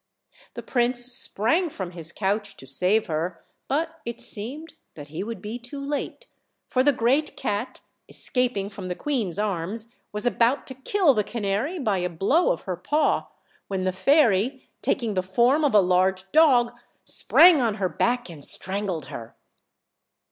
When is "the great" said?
6.81-7.37